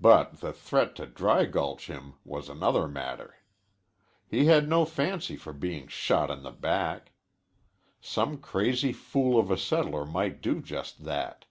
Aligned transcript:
But 0.00 0.38
the 0.38 0.52
threat 0.52 0.94
to 0.94 1.06
dry 1.06 1.44
gulch 1.44 1.88
him 1.88 2.14
was 2.24 2.48
another 2.48 2.86
matter. 2.86 3.34
He 4.28 4.44
had 4.44 4.68
no 4.68 4.84
fancy 4.84 5.34
for 5.34 5.52
being 5.52 5.88
shot 5.88 6.30
in 6.30 6.44
the 6.44 6.52
back. 6.52 7.10
Some 8.00 8.38
crazy 8.38 8.92
fool 8.92 9.36
of 9.40 9.50
a 9.50 9.56
settler 9.58 10.04
might 10.06 10.40
do 10.40 10.60
just 10.62 11.02
that. 11.02 11.46